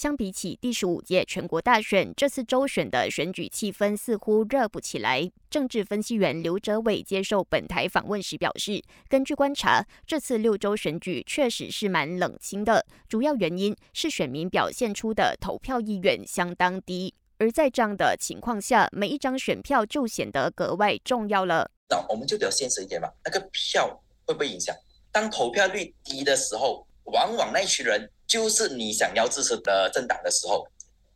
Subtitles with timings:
[0.00, 5.30] 相比起第十五届全国大选，这次周选的选举气氛似乎热不起来。
[5.50, 17.12] 政治分析员刘哲伟接受本台访问时表示，根据观察，这次六州选举确实是蛮冷清的，主要原因是选民表现出的投票意愿相当低。
[17.36, 21.70] 而在这样的情况下，每一张选票就显得格外重要了。
[21.90, 24.74] 那我们就比较现实一点吧，那个票会不会影响？
[25.12, 28.10] 当投票率低的时候，往往那群人。
[28.30, 30.64] 就是你想要支持的政党的时候，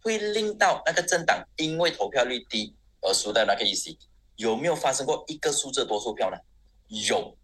[0.03, 3.89] 会令到那个政党因为投票率低而输的那个意思，
[4.35, 6.37] 有没有发生过一个数字多数票呢？
[6.89, 7.37] 有，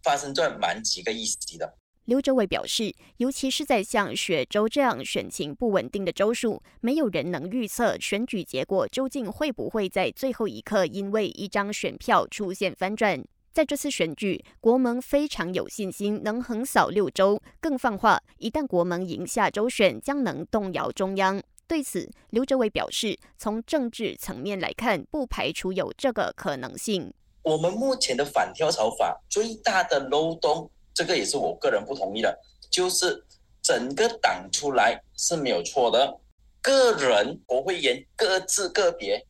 [0.00, 1.74] 发生在蛮几个议席的。
[2.04, 13.24] 刘哲伟表示，尤其是在像雪州这样选情不稳定的州数，没有人能预测选举结果究竟会不会在最后一刻因为一张选票出现翻转。
[13.56, 17.40] 在这次选举，国盟非常有信心能横扫六州。
[17.58, 21.42] 更放话，一旦国盟赢下州选，将能动摇中央。
[21.66, 27.10] 对此，刘哲伟表示，从政治层面来看，不排除有这个可能性。
[27.44, 32.38] 我们目前的反跳槽法最大的漏洞，这个也是我个人不同意的，
[32.70, 33.24] 就是
[33.62, 36.20] 整个党出来是没有错的，
[36.60, 39.26] 个人国会议员各自个别，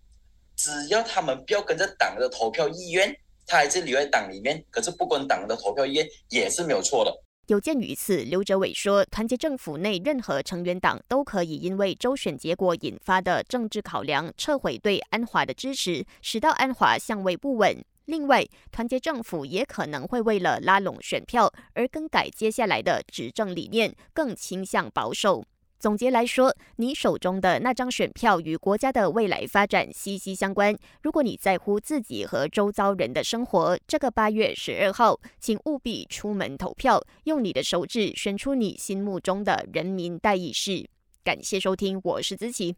[0.56, 3.16] 只要他们不要跟着党的投票意愿。
[3.46, 7.12] 他还是留在党里面，可是不管党的投票意愿也是没有错的。
[7.46, 17.84] 有鉴于此，刘哲伟说，团结政府内任何成员党都可以因为周选结果引发的政治考量，撤回对安华的支持，使到安华相位不稳。
[18.06, 25.44] 另外，团结政府也可能会为了拉拢选票而更改接下来的执政理念，更倾向保守。
[25.86, 30.76] 总结来说，你手中的那张选票与国家的未来发展息息相关。
[31.00, 40.88] 如果你在乎自己和周遭人的生活，这个八月十二号，请务必出门投票，用你的手指选出你心目中的人民代议士。
[41.22, 42.76] 感谢收听，我是子琪。